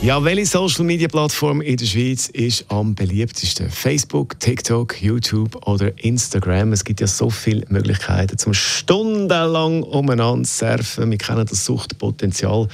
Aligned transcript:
ja, 0.00 0.22
welche 0.22 0.46
Social 0.46 0.84
Media 0.84 1.08
Plattform 1.08 1.60
in 1.60 1.76
der 1.76 1.84
Schweiz 1.86 2.28
ist 2.28 2.64
am 2.68 2.94
beliebtesten? 2.94 3.68
Facebook, 3.68 4.38
TikTok, 4.38 5.02
YouTube 5.02 5.66
oder 5.66 5.92
Instagram? 6.02 6.72
Es 6.72 6.84
gibt 6.84 7.00
ja 7.00 7.06
so 7.06 7.30
viele 7.30 7.64
Möglichkeiten 7.68 8.38
zum 8.38 8.54
stundenlang 8.54 9.82
umeinander 9.82 10.46
surfen. 10.46 11.10
Wir 11.10 11.18
kennen 11.18 11.44
das 11.44 11.64
Suchtpotenzial. 11.64 12.68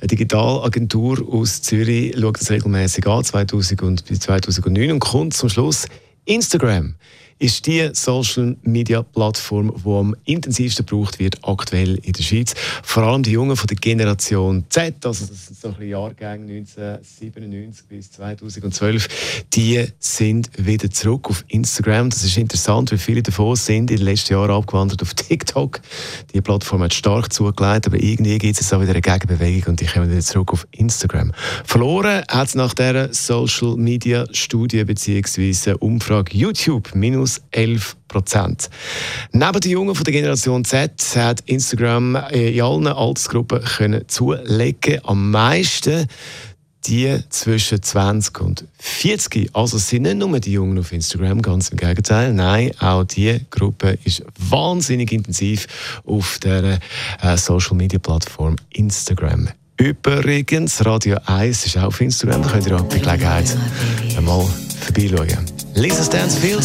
Eine 0.00 0.06
Digitalagentur 0.06 1.26
aus 1.32 1.62
Zürich 1.62 2.14
schaut 2.18 2.40
das 2.40 2.50
regelmäßig 2.50 3.06
an, 3.06 3.24
2000 3.24 3.82
und 3.82 4.22
2009 4.22 4.92
und 4.92 5.00
kommt 5.00 5.32
zum 5.34 5.48
Schluss 5.48 5.86
Instagram 6.26 6.94
ist 7.38 7.66
die 7.66 7.90
Social 7.92 8.56
Media 8.62 9.02
Plattform, 9.02 9.74
die 9.84 9.90
am 9.90 10.16
intensivsten 10.24 10.86
gebraucht 10.86 11.18
wird 11.18 11.38
aktuell 11.42 11.96
in 11.96 12.12
der 12.12 12.22
Schweiz. 12.22 12.54
Vor 12.82 13.02
allem 13.02 13.22
die 13.22 13.32
Jungen 13.32 13.56
von 13.56 13.66
der 13.66 13.76
Generation 13.76 14.64
Z, 14.70 15.04
also 15.04 15.26
das 15.26 15.46
sind 15.46 15.58
so 15.58 15.74
ein 15.78 15.88
Jahrgänge 15.88 16.54
1997 16.54 17.86
bis 17.88 18.10
2012, 18.12 19.44
die 19.52 19.84
sind 19.98 20.50
wieder 20.56 20.90
zurück 20.90 21.28
auf 21.28 21.44
Instagram. 21.48 22.08
Das 22.08 22.24
ist 22.24 22.38
interessant, 22.38 22.90
weil 22.90 22.98
viele 22.98 23.22
davon 23.22 23.54
sind 23.54 23.90
in 23.90 23.98
den 23.98 24.06
letzten 24.06 24.32
Jahren 24.32 24.50
abgewandert 24.52 25.02
auf 25.02 25.12
TikTok. 25.12 25.80
Die 26.32 26.40
Plattform 26.40 26.82
hat 26.82 26.94
stark 26.94 27.32
zugelegt, 27.32 27.86
aber 27.86 28.02
irgendwie 28.02 28.38
gibt 28.38 28.58
es 28.58 28.72
auch 28.72 28.80
wieder 28.80 28.92
eine 28.92 29.02
Gegenbewegung 29.02 29.72
und 29.72 29.80
die 29.80 29.86
kommen 29.86 30.10
wieder 30.10 30.22
zurück 30.22 30.54
auf 30.54 30.66
Instagram. 30.70 31.32
Verloren 31.64 32.22
hat 32.28 32.48
es 32.48 32.54
nach 32.54 32.72
dieser 32.72 33.12
Social 33.12 33.76
Media 33.76 34.24
Studie 34.32 34.84
bzw. 34.84 35.74
Umfrage 35.80 36.34
YouTube 36.34 36.94
minus 36.94 37.25
minus 37.26 37.40
11 37.50 37.96
Prozent. 38.08 38.70
Neben 39.32 39.60
den 39.60 39.70
Jungen 39.72 39.94
von 39.94 40.04
der 40.04 40.12
Generation 40.12 40.64
Z 40.64 40.92
hat 41.16 41.40
Instagram 41.46 42.16
in 42.30 42.60
allen 42.60 42.86
Altersgruppen 42.86 43.62
können 43.64 44.08
zulegen. 44.08 45.00
Am 45.04 45.30
meisten 45.30 46.06
die 46.86 47.18
zwischen 47.30 47.82
20 47.82 48.40
und 48.40 48.64
40. 48.78 49.50
Also 49.54 49.76
sind 49.76 50.02
nicht 50.02 50.18
nur 50.18 50.38
die 50.38 50.52
Jungen 50.52 50.78
auf 50.78 50.92
Instagram, 50.92 51.42
ganz 51.42 51.70
im 51.70 51.78
Gegenteil. 51.78 52.32
Nein, 52.32 52.70
auch 52.78 53.02
diese 53.02 53.40
Gruppe 53.50 53.98
ist 54.04 54.22
wahnsinnig 54.38 55.10
intensiv 55.10 55.66
auf 56.04 56.38
der 56.38 56.78
äh, 57.22 57.36
Social 57.36 57.76
Media 57.76 57.98
Plattform 57.98 58.54
Instagram. 58.70 59.48
Übrigens, 59.78 60.86
Radio 60.86 61.18
1 61.26 61.66
ist 61.66 61.76
auch 61.76 61.84
auf 61.84 62.00
Instagram, 62.00 62.42
da 62.42 62.50
könnt 62.50 62.66
ihr 62.68 62.76
auch 62.76 62.84
bei 62.84 62.98
Gelegenheit 62.98 63.56
einmal 64.16 64.46
vorbeischauen. 64.80 65.44
Lisa 65.74 66.04
Stansfield. 66.04 66.64